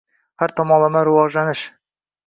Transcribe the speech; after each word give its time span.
Har 0.43 0.53
tomonlama 0.61 1.05
rivojlantirish 1.11 1.65